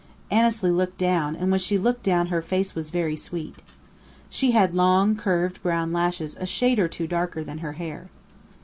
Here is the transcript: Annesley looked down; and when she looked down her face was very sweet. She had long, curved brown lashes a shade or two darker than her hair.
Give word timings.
Annesley 0.31 0.71
looked 0.71 0.97
down; 0.97 1.35
and 1.35 1.51
when 1.51 1.59
she 1.59 1.77
looked 1.77 2.01
down 2.01 2.25
her 2.29 2.41
face 2.41 2.73
was 2.73 2.89
very 2.89 3.15
sweet. 3.15 3.61
She 4.31 4.49
had 4.49 4.73
long, 4.73 5.15
curved 5.15 5.61
brown 5.61 5.93
lashes 5.93 6.35
a 6.39 6.47
shade 6.47 6.79
or 6.79 6.87
two 6.87 7.05
darker 7.05 7.43
than 7.43 7.59
her 7.59 7.73
hair. 7.73 8.09